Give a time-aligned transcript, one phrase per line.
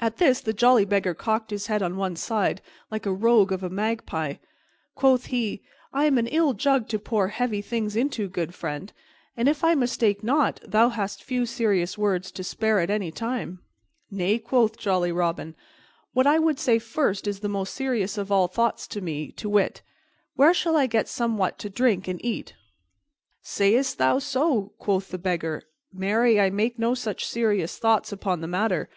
[0.00, 3.62] At this the jolly Beggar cocked his head on one side, like a rogue of
[3.62, 4.36] a magpie.
[4.94, 5.60] Quoth he,
[5.92, 8.90] "I am an ill jug to pour heavy things into, good friend,
[9.36, 13.58] and, if I mistake not, thou hast few serious words to spare at any time."
[14.10, 15.54] "Nay," quoth jolly Robin,
[16.14, 19.50] "what I would say first is the most serious of all thoughts to me, to
[19.50, 19.82] wit,
[20.36, 22.54] 'Where shall I get somewhat to eat and drink?'"
[23.42, 25.64] "Sayst thou so?" quoth the Beggar.
[25.92, 28.88] "Marry, I make no such serious thoughts upon the matter.